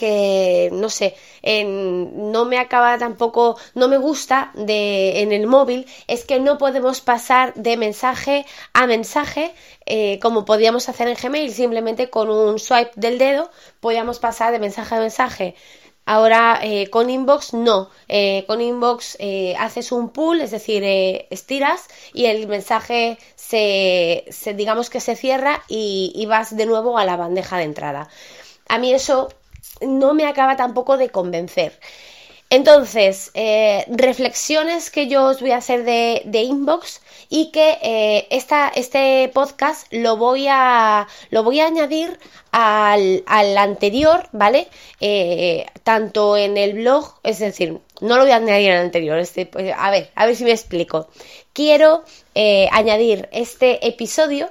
que 0.00 0.70
no 0.72 0.88
sé, 0.88 1.14
no 1.44 2.44
me 2.46 2.58
acaba 2.58 2.96
tampoco, 2.98 3.58
no 3.74 3.86
me 3.88 3.98
gusta 3.98 4.50
de, 4.54 5.20
en 5.20 5.32
el 5.32 5.46
móvil 5.46 5.86
es 6.06 6.24
que 6.24 6.40
no 6.40 6.56
podemos 6.56 7.02
pasar 7.02 7.52
de 7.54 7.76
mensaje 7.76 8.46
a 8.72 8.86
mensaje 8.86 9.52
eh, 9.84 10.18
como 10.22 10.44
podíamos 10.44 10.88
hacer 10.88 11.06
en 11.08 11.16
Gmail, 11.22 11.52
simplemente 11.52 12.08
con 12.08 12.30
un 12.30 12.58
swipe 12.58 12.92
del 12.96 13.18
dedo 13.18 13.50
podíamos 13.80 14.18
pasar 14.18 14.52
de 14.52 14.58
mensaje 14.58 14.94
a 14.94 15.00
mensaje. 15.00 15.54
Ahora 16.06 16.58
eh, 16.62 16.88
con 16.88 17.10
Inbox 17.10 17.52
no, 17.52 17.90
eh, 18.08 18.44
con 18.48 18.60
Inbox 18.60 19.18
haces 19.58 19.92
un 19.92 20.08
pull, 20.08 20.40
es 20.40 20.50
decir, 20.50 20.82
estiras 21.30 21.88
y 22.14 22.24
el 22.24 22.48
mensaje 22.48 23.18
se, 23.36 24.24
digamos 24.56 24.88
que 24.90 25.00
se 25.00 25.14
cierra 25.14 25.62
y, 25.68 26.12
y 26.14 26.24
vas 26.26 26.56
de 26.56 26.66
nuevo 26.66 26.96
a 26.98 27.04
la 27.04 27.16
bandeja 27.16 27.58
de 27.58 27.64
entrada. 27.64 28.08
A 28.68 28.78
mí 28.78 28.92
eso 28.92 29.28
no 29.80 30.14
me 30.14 30.26
acaba 30.26 30.56
tampoco 30.56 30.96
de 30.96 31.10
convencer. 31.10 31.78
Entonces, 32.52 33.30
eh, 33.34 33.84
reflexiones 33.88 34.90
que 34.90 35.06
yo 35.06 35.26
os 35.26 35.40
voy 35.40 35.52
a 35.52 35.58
hacer 35.58 35.84
de, 35.84 36.42
inbox 36.42 37.00
y 37.28 37.52
que 37.52 37.78
eh, 37.80 38.26
este 38.74 39.30
podcast 39.32 39.86
lo 39.92 40.16
voy 40.16 40.48
a, 40.48 41.06
lo 41.30 41.44
voy 41.44 41.60
a 41.60 41.66
añadir 41.66 42.18
al, 42.50 43.22
anterior, 43.56 44.28
¿vale? 44.32 44.66
Eh, 45.00 45.64
tanto 45.84 46.36
en 46.36 46.56
el 46.56 46.72
blog, 46.72 47.14
es 47.22 47.38
decir, 47.38 47.78
no 48.00 48.16
lo 48.16 48.22
voy 48.24 48.32
a 48.32 48.36
añadir 48.36 48.72
al 48.72 48.78
anterior, 48.78 49.20
este, 49.20 49.48
a 49.76 49.90
ver, 49.92 50.10
a 50.16 50.26
ver 50.26 50.34
si 50.34 50.42
me 50.42 50.50
explico. 50.50 51.08
Quiero 51.52 52.02
añadir 52.72 53.28
este 53.30 53.86
episodio 53.86 54.50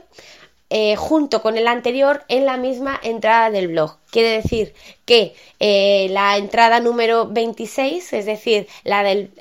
eh, 0.72 0.96
junto 0.96 1.42
con 1.42 1.58
el 1.58 1.68
anterior 1.68 2.24
en 2.28 2.46
la 2.46 2.56
misma 2.56 3.00
entrada 3.02 3.50
del 3.50 3.70
blog. 3.70 3.98
Quiere 4.12 4.30
decir 4.30 4.76
que 5.04 5.34
eh, 5.60 6.10
la 6.12 6.38
entrada 6.38 6.80
número 6.80 7.26
26, 7.26 8.14
es 8.14 8.26
decir, 8.28 8.68
la 8.84 9.02
del 9.02 9.32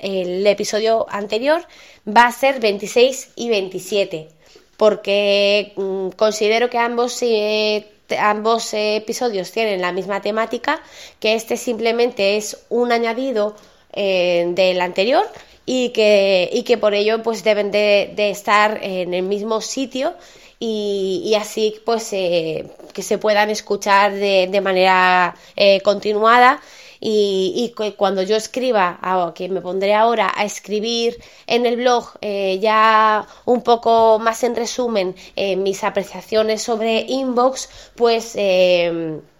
episodio 0.47 1.05
anterior, 1.07 1.61
va 2.07 2.25
a 2.25 2.31
ser 2.31 2.59
26 2.59 3.33
y 3.35 3.49
27, 3.49 4.29
porque 4.75 5.73
mm, 5.75 6.09
considero 6.15 6.67
que 6.71 6.79
ambos, 6.79 7.21
eh, 7.21 7.85
ambos 8.17 8.73
episodios 8.73 9.51
tienen 9.51 9.81
la 9.81 9.91
misma 9.91 10.23
temática, 10.23 10.81
que 11.19 11.35
este 11.35 11.57
simplemente 11.57 12.37
es 12.37 12.65
un 12.69 12.91
añadido 12.91 13.55
del 13.93 14.81
anterior 14.81 15.27
y 15.65 15.89
que, 15.89 16.49
y 16.53 16.63
que 16.63 16.77
por 16.77 16.93
ello 16.93 17.21
pues 17.21 17.43
deben 17.43 17.69
de, 17.71 18.13
de 18.15 18.29
estar 18.29 18.79
en 18.83 19.13
el 19.13 19.23
mismo 19.23 19.61
sitio 19.61 20.13
y, 20.59 21.35
así 21.35 21.79
pues 21.85 22.11
eh, 22.11 22.69
que 22.93 23.01
se 23.01 23.17
puedan 23.17 23.49
escuchar 23.49 24.13
de, 24.13 24.61
manera 24.61 25.35
eh, 25.55 25.81
continuada. 25.81 26.61
Y, 27.01 27.73
cuando 27.95 28.23
yo 28.23 28.35
escriba, 28.35 28.99
que 29.33 29.47
me 29.47 29.61
pondré 29.61 29.93
ahora 29.95 30.33
a 30.35 30.43
escribir 30.43 31.17
en 31.47 31.65
el 31.65 31.77
blog 31.77 32.11
eh, 32.19 32.59
ya 32.61 33.25
un 33.45 33.61
poco 33.63 34.19
más 34.19 34.43
en 34.43 34.53
resumen 34.53 35.15
mis 35.57 35.85
apreciaciones 35.85 36.61
sobre 36.61 37.05
inbox, 37.07 37.69
pues 37.95 38.33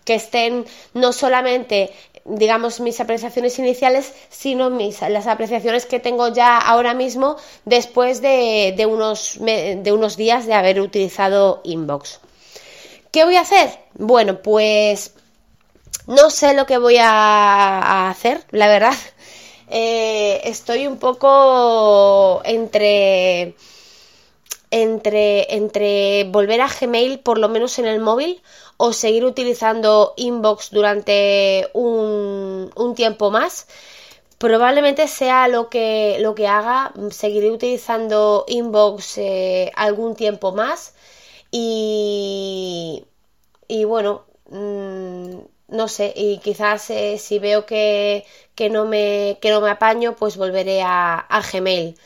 que 0.09 0.15
estén 0.15 0.65
no 0.93 1.13
solamente 1.13 1.91
digamos, 2.29 2.79
mis 2.79 2.99
apreciaciones 2.99 3.57
iniciales, 3.59 4.13
sino 4.29 4.69
mis, 4.69 5.01
las 5.01 5.27
apreciaciones 5.27 5.85
que 5.85 5.99
tengo 5.99 6.29
ya 6.29 6.57
ahora 6.57 6.93
mismo 6.93 7.35
después 7.65 8.21
de, 8.21 8.73
de, 8.77 8.85
unos, 8.85 9.37
de 9.39 9.91
unos 9.91 10.17
días 10.17 10.45
de 10.45 10.53
haber 10.53 10.79
utilizado 10.79 11.61
Inbox. 11.63 12.19
¿Qué 13.11 13.25
voy 13.25 13.35
a 13.35 13.41
hacer? 13.41 13.69
Bueno, 13.95 14.41
pues 14.41 15.13
no 16.05 16.29
sé 16.29 16.53
lo 16.53 16.65
que 16.65 16.77
voy 16.77 16.97
a, 16.99 18.09
hacer, 18.09 18.43
la 18.51 18.67
verdad. 18.67 18.93
Eh, 19.71 20.49
estoy 20.49 20.87
un 20.87 20.97
poco 20.97 22.41
entre 22.43 23.53
entre, 24.71 25.55
entre 25.55 26.23
volver 26.23 26.61
a 26.61 26.67
Gmail, 26.67 27.19
por 27.19 27.37
lo 27.37 27.49
menos 27.49 27.77
en 27.77 27.85
el 27.85 27.99
móvil, 27.99 28.41
o 28.81 28.93
seguir 28.93 29.25
utilizando 29.25 30.13
Inbox 30.17 30.71
durante 30.71 31.69
un, 31.73 32.71
tiempo 32.95 33.29
más. 33.29 33.67
Probablemente 34.37 35.07
sea 35.07 35.47
lo 35.49 35.69
que, 35.69 36.17
lo 36.21 36.33
que 36.35 36.47
haga, 36.47 36.93
seguiré 37.11 37.51
utilizando 37.51 38.45
Inbox 38.47 39.17
eh, 39.17 39.71
algún 39.75 40.15
tiempo 40.15 40.53
más 40.53 40.93
y, 41.51 43.05
y 43.67 43.83
bueno, 43.85 44.25
mm, 44.49 45.39
no 45.69 45.87
sé, 45.87 46.13
y 46.15 46.39
quizás 46.39 46.89
eh, 46.89 47.17
si 47.19 47.39
veo 47.39 47.65
que, 47.65 48.25
que, 48.55 48.69
no 48.69 48.85
me, 48.85 49.39
que 49.41 49.51
no 49.51 49.61
me 49.61 49.71
apaño, 49.71 50.15
pues 50.15 50.37
volveré 50.37 50.81
a, 50.83 51.17
a 51.19 51.41
Gmail. 51.41 51.97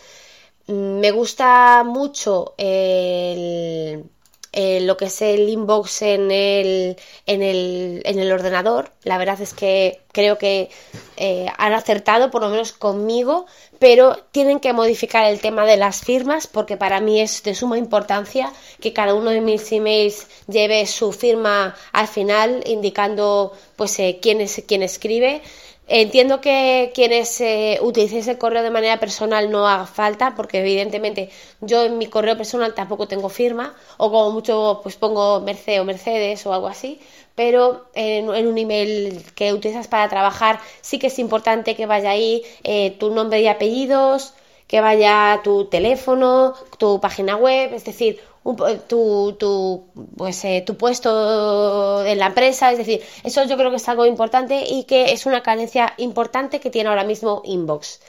Mm, 0.67 0.99
me 0.99 1.11
gusta 1.11 1.83
mucho 1.85 2.55
el, 2.57 4.05
eh, 4.53 4.81
lo 4.81 4.97
que 4.97 5.05
es 5.05 5.21
el 5.21 5.49
inbox 5.49 6.03
en 6.03 6.31
el, 6.31 6.97
en 7.25 7.41
el, 7.41 8.01
en 8.05 8.19
el 8.19 8.31
ordenador. 8.31 8.91
La 9.03 9.17
verdad 9.17 9.41
es 9.41 9.53
que 9.53 9.99
creo 10.11 10.37
que 10.37 10.69
eh, 11.17 11.47
han 11.57 11.73
acertado, 11.73 12.29
por 12.31 12.41
lo 12.41 12.49
menos 12.49 12.71
conmigo, 12.71 13.47
pero 13.79 14.17
tienen 14.31 14.59
que 14.59 14.71
modificar 14.71 15.25
el 15.25 15.41
tema 15.41 15.65
de 15.65 15.77
las 15.77 16.01
firmas 16.01 16.47
porque 16.47 16.77
para 16.77 17.01
mí 17.01 17.19
es 17.19 17.43
de 17.43 17.55
suma 17.55 17.77
importancia 17.77 18.53
que 18.79 18.93
cada 18.93 19.15
uno 19.15 19.31
de 19.31 19.41
mis 19.41 19.71
emails 19.71 20.27
lleve 20.47 20.85
su 20.85 21.11
firma 21.11 21.75
al 21.91 22.07
final 22.07 22.63
indicando 22.65 23.53
pues 23.75 23.99
eh, 23.99 24.19
quién 24.21 24.39
es 24.39 24.63
quién 24.67 24.83
escribe 24.83 25.41
Entiendo 25.87 26.39
que 26.39 26.91
quienes 26.95 27.41
eh, 27.41 27.77
utilicéis 27.81 28.27
el 28.29 28.37
correo 28.37 28.63
de 28.63 28.69
manera 28.71 28.99
personal 28.99 29.51
no 29.51 29.67
haga 29.67 29.85
falta, 29.85 30.33
porque 30.35 30.59
evidentemente 30.59 31.29
yo 31.59 31.83
en 31.83 31.97
mi 31.97 32.07
correo 32.07 32.37
personal 32.37 32.73
tampoco 32.73 33.07
tengo 33.07 33.27
firma, 33.27 33.75
o 33.97 34.09
como 34.09 34.31
mucho 34.31 34.79
pues 34.81 34.95
pongo 34.95 35.41
Mercedes 35.41 35.81
o 35.81 35.85
Mercedes 35.85 36.45
o 36.45 36.53
algo 36.53 36.67
así, 36.67 37.01
pero 37.35 37.85
en, 37.95 38.29
un 38.29 38.57
email 38.57 39.23
que 39.35 39.51
utilizas 39.53 39.87
para 39.87 40.07
trabajar 40.07 40.59
sí 40.81 40.99
que 40.99 41.07
es 41.07 41.19
importante 41.19 41.75
que 41.75 41.85
vaya 41.85 42.11
ahí 42.11 42.43
eh, 42.63 42.91
tu 42.99 43.11
nombre 43.11 43.41
y 43.41 43.47
apellidos, 43.47 44.33
que 44.67 44.79
vaya 44.81 45.41
tu 45.43 45.65
teléfono, 45.65 46.53
tu 46.77 47.01
página 47.01 47.35
web, 47.35 47.73
es 47.73 47.83
decir, 47.83 48.21
tu, 48.43 49.35
tu, 49.39 49.85
pues, 50.17 50.43
eh, 50.45 50.63
tu 50.65 50.75
puesto 50.77 52.05
en 52.05 52.19
la 52.19 52.27
empresa, 52.27 52.71
es 52.71 52.77
decir, 52.77 53.01
eso 53.23 53.43
yo 53.45 53.57
creo 53.57 53.69
que 53.69 53.77
es 53.77 53.89
algo 53.89 54.05
importante 54.05 54.65
y 54.67 54.83
que 54.83 55.13
es 55.13 55.25
una 55.25 55.41
carencia 55.41 55.93
importante 55.97 56.59
que 56.59 56.69
tiene 56.69 56.89
ahora 56.89 57.05
mismo 57.05 57.41
Inbox. 57.45 58.01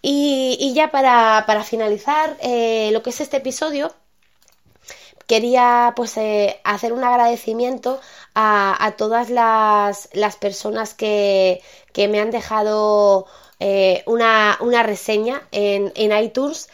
Y, 0.00 0.72
ya 0.74 0.90
para, 0.90 1.44
finalizar 1.64 2.36
eh, 2.40 2.90
lo 2.92 3.02
que 3.02 3.10
es 3.10 3.20
este 3.20 3.38
episodio, 3.38 3.92
quería 5.26 5.92
pues 5.96 6.16
eh, 6.16 6.60
hacer 6.64 6.92
un 6.92 7.04
agradecimiento 7.04 8.00
a, 8.34 8.94
todas 8.96 9.28
las, 9.28 10.08
personas 10.40 10.94
que, 10.94 11.60
me 11.94 12.20
han 12.20 12.30
dejado 12.30 13.26
una, 14.06 14.56
una, 14.60 14.82
reseña 14.84 15.42
en, 15.50 15.92
en 15.96 16.16
iTunes 16.16 16.68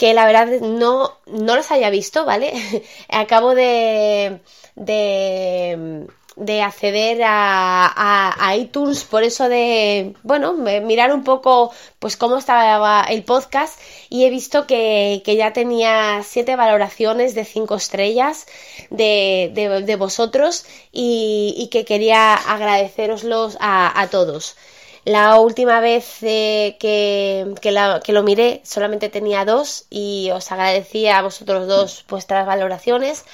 que 0.00 0.14
la 0.14 0.24
verdad 0.24 0.46
no, 0.62 1.18
no 1.26 1.56
los 1.56 1.70
haya 1.70 1.90
visto, 1.90 2.24
¿vale? 2.24 2.54
Acabo 3.10 3.54
de, 3.54 4.40
de, 4.74 6.06
de 6.36 6.62
acceder 6.62 7.22
a, 7.22 8.32
a, 8.46 8.56
iTunes 8.56 9.04
por 9.04 9.24
eso 9.24 9.50
de, 9.50 10.14
bueno, 10.22 10.54
mirar 10.54 11.12
un 11.12 11.22
poco 11.22 11.70
pues 11.98 12.16
cómo 12.16 12.38
estaba 12.38 13.04
el 13.10 13.24
podcast 13.24 13.78
y 14.08 14.24
he 14.24 14.30
visto 14.30 14.66
que, 14.66 15.20
que 15.22 15.36
ya 15.36 15.52
tenía 15.52 16.22
siete 16.22 16.56
valoraciones 16.56 17.34
de 17.34 17.44
cinco 17.44 17.74
estrellas 17.74 18.46
de, 18.88 19.52
de, 19.84 19.96
vosotros 19.96 20.64
y, 20.92 21.68
que 21.70 21.84
quería 21.84 22.36
agradeceroslos 22.36 23.58
a 23.60 24.08
todos. 24.10 24.56
La 25.04 25.40
última 25.40 25.80
vez 25.80 26.22
eh, 26.22 26.76
que, 26.78 27.54
que, 27.62 28.12
lo 28.12 28.22
miré 28.22 28.60
solamente 28.64 29.08
tenía 29.08 29.44
dos 29.46 29.86
y 29.88 30.30
os 30.32 30.52
agradecía 30.52 31.18
a 31.18 31.22
vosotros 31.22 31.66
dos 31.66 32.04
vuestras 32.08 32.46
valoraciones. 32.46 33.24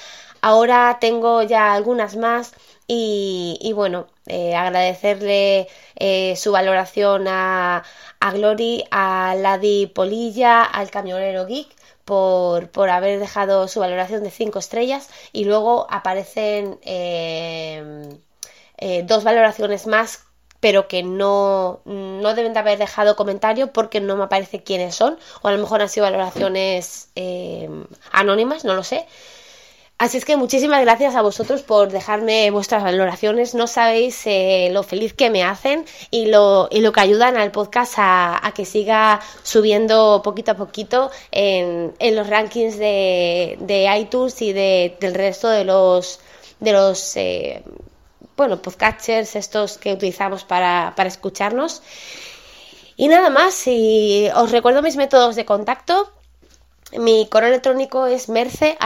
Ahora 0.40 0.98
tengo 1.00 1.42
ya 1.42 1.72
algunas 1.72 2.16
más 2.16 2.52
y, 2.86 3.72
bueno, 3.74 4.06
eh, 4.26 4.54
agradecerle 4.54 5.66
eh, 5.96 6.36
su 6.36 6.52
valoración 6.52 7.26
a, 7.26 7.82
a 8.20 8.30
Glory, 8.32 8.84
a 8.92 9.34
Ladi 9.36 9.86
Polilla, 9.86 10.62
al 10.62 10.90
camionero 10.90 11.46
Geek. 11.46 11.68
Por, 12.04 12.70
por, 12.70 12.88
haber 12.90 13.18
dejado 13.18 13.66
su 13.66 13.80
valoración 13.80 14.22
de 14.22 14.30
5 14.30 14.60
estrellas 14.60 15.10
y 15.32 15.44
luego 15.44 15.88
aparecen 15.90 16.78
dos 19.04 19.24
valoraciones 19.24 19.88
más 19.88 20.25
pero 20.60 20.88
que 20.88 21.02
no, 21.02 21.80
no 21.84 22.34
deben 22.34 22.52
de 22.52 22.58
haber 22.58 22.78
dejado 22.78 23.16
comentario 23.16 23.72
porque 23.72 24.00
no 24.00 24.16
me 24.16 24.24
aparece 24.24 24.62
quiénes 24.62 24.94
son, 24.94 25.18
o 25.42 25.48
a 25.48 25.52
lo 25.52 25.58
mejor 25.58 25.82
han 25.82 25.88
sido 25.88 26.04
valoraciones 26.04 27.08
eh, 27.16 27.68
anónimas, 28.12 28.64
no 28.64 28.74
lo 28.74 28.82
sé. 28.82 29.06
Así 29.98 30.18
es 30.18 30.26
que 30.26 30.36
muchísimas 30.36 30.82
gracias 30.82 31.14
a 31.14 31.22
vosotros 31.22 31.62
por 31.62 31.90
dejarme 31.90 32.50
vuestras 32.50 32.82
valoraciones. 32.82 33.54
No 33.54 33.66
sabéis 33.66 34.26
eh, 34.26 34.68
lo 34.70 34.82
feliz 34.82 35.14
que 35.14 35.30
me 35.30 35.42
hacen 35.42 35.86
y 36.10 36.26
lo, 36.26 36.68
y 36.70 36.80
lo 36.80 36.92
que 36.92 37.00
ayudan 37.00 37.38
al 37.38 37.50
podcast 37.50 37.94
a, 37.96 38.52
que 38.54 38.66
siga 38.66 39.20
subiendo 39.42 40.20
poquito 40.22 40.50
a 40.50 40.54
poquito 40.54 41.10
en, 41.30 41.94
en 41.98 42.14
los 42.14 42.28
rankings 42.28 42.76
de, 42.78 43.56
de 43.60 43.98
iTunes 43.98 44.42
y 44.42 44.52
de, 44.52 44.98
del 45.00 45.14
resto 45.14 45.48
de 45.48 45.64
los, 45.64 46.20
de 46.60 46.72
los 46.72 47.16
eh, 47.16 47.62
bueno, 48.36 48.60
podcatchers 48.60 49.34
estos 49.34 49.78
que 49.78 49.94
utilizamos 49.94 50.44
para, 50.44 50.92
escucharnos. 50.98 51.82
Y 52.96 53.08
nada 53.08 53.30
más, 53.30 53.66
y 53.66 54.28
os 54.34 54.50
recuerdo 54.50 54.82
mis 54.82 54.96
métodos 54.96 55.36
de 55.36 55.44
contacto. 55.44 56.12
Mi 56.92 57.26
correo 57.28 57.48
electrónico 57.48 58.06
es 58.06 58.28
merce 58.28 58.78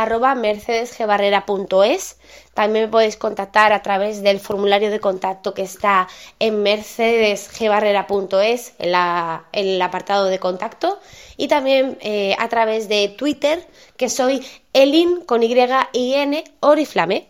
También 2.54 2.86
me 2.86 2.90
podéis 2.90 3.16
contactar 3.16 3.74
a 3.74 3.82
través 3.82 4.22
del 4.22 4.40
formulario 4.40 4.90
de 4.90 5.00
contacto 5.00 5.52
que 5.52 5.62
está 5.62 6.08
en 6.38 6.62
mercedesgbarrera.es, 6.62 8.74
en, 8.78 8.94
en 8.94 9.40
el 9.52 9.82
apartado 9.82 10.26
de 10.26 10.38
contacto. 10.38 10.98
Y 11.36 11.48
también 11.48 11.98
eh, 12.00 12.34
a 12.38 12.48
través 12.48 12.88
de 12.88 13.08
Twitter, 13.08 13.66
que 13.96 14.08
soy 14.08 14.46
elin 14.72 15.22
con 15.26 15.42
Y 15.42 15.54
y 15.92 16.14
N 16.14 16.44
Oriflame. 16.60 17.29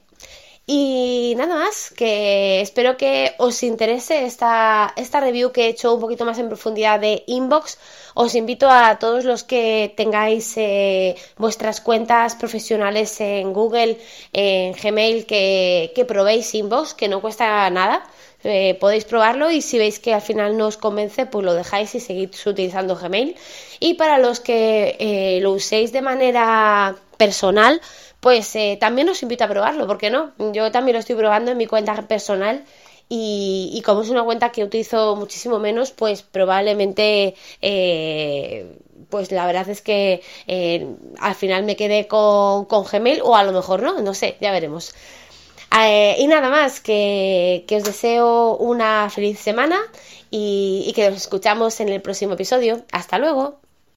Y 0.73 1.35
nada 1.37 1.57
más, 1.57 1.93
que 1.97 2.61
espero 2.61 2.97
que 2.97 3.35
os 3.39 3.61
interese 3.65 4.25
esta, 4.25 4.95
esta 4.95 5.19
review 5.19 5.51
que 5.51 5.65
he 5.65 5.69
hecho 5.69 5.93
un 5.93 6.01
poquito 6.01 6.25
más 6.25 6.39
en 6.39 6.47
profundidad 6.47 7.01
de 7.01 7.25
Inbox. 7.27 7.77
Os 8.15 8.37
invito 8.37 8.71
a 8.71 8.97
todos 9.01 9.25
los 9.25 9.43
que 9.43 9.93
tengáis 9.97 10.57
eh, 10.57 11.17
vuestras 11.39 11.81
cuentas 11.81 12.37
profesionales 12.37 13.21
en 13.21 13.53
Google, 13.53 13.99
en 14.33 14.73
Gmail, 14.75 15.27
que, 15.27 16.05
probéis 16.07 16.55
Inbox, 16.55 16.95
que 16.95 17.09
no 17.09 17.21
cuesta 17.21 17.69
nada. 17.71 18.05
Eh, 18.45 18.77
podéis 18.79 19.05
probarlo 19.05 19.51
y 19.51 19.63
si 19.63 19.77
veis 19.77 19.99
que 19.99 20.15
al 20.15 20.23
final 20.23 20.57
no 20.57 20.69
os 20.69 20.77
convence, 20.77 21.27
pues 21.27 21.45
lo 21.45 21.53
dejáis 21.53 21.97
y 21.97 22.01
seguís 22.01 22.47
utilizando 22.47 22.95
Gmail. 22.95 23.35
Y 23.81 23.95
para 23.95 24.19
los 24.19 24.39
que 24.39 24.95
eh, 25.01 25.41
lo 25.43 25.51
uséis 25.51 25.91
de 25.91 26.01
manera 26.01 26.95
personal, 27.17 27.81
pues 28.21 28.55
eh, 28.55 28.77
también 28.79 29.09
os 29.09 29.23
invito 29.23 29.45
a 29.45 29.49
probarlo, 29.49 29.87
¿por 29.87 29.99
qué 29.99 30.11
no? 30.11 30.33
Yo 30.53 30.71
también 30.71 30.95
lo 30.95 31.01
estoy 31.01 31.17
probando 31.17 31.51
en 31.51 31.59
mi 31.59 31.67
cuenta 31.67 31.95
personal 32.07 32.65
y, 33.09 33.83
como 33.85 34.03
es 34.03 34.11
una 34.11 34.23
cuenta 34.23 34.53
que 34.53 34.63
utilizo 34.63 35.17
muchísimo 35.17 35.59
menos, 35.59 35.91
pues 35.91 36.23
probablemente, 36.23 37.35
eh, 37.61 38.77
pues 39.09 39.33
la 39.33 39.47
verdad 39.47 39.69
es 39.69 39.83
que 39.83 40.23
eh, 40.47 40.87
al 41.19 41.35
final 41.35 41.65
me 41.65 41.75
quedé 41.77 42.07
con, 42.07 42.67
con, 42.67 42.85
Gmail 42.85 43.21
o 43.23 43.35
a 43.35 43.43
lo 43.43 43.53
mejor 43.53 43.83
no, 43.83 44.01
no 44.01 44.15
sé, 44.15 44.37
ya 44.41 44.53
veremos. 44.53 44.95
y 46.19 46.27
nada 46.29 46.51
más, 46.51 46.81
que, 46.81 47.65
os 47.73 47.85
deseo 47.85 48.57
una 48.59 49.11
feliz 49.11 49.41
semana 49.41 49.81
y, 50.31 50.85
y 50.87 50.93
que 50.93 51.11
nos 51.11 51.19
escuchamos 51.19 51.81
en 51.81 51.89
el 51.89 52.03
próximo 52.03 52.35
episodio. 52.35 52.85
Hasta 52.93 53.19
luego. 53.19 53.61